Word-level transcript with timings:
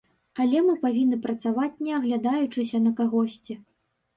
Але 0.43 0.61
мы 0.69 0.73
павінны 0.85 1.19
працаваць, 1.27 1.77
не 1.89 1.93
аглядаючыся 1.99 2.77
на 2.89 2.95
кагосьці. 3.03 3.61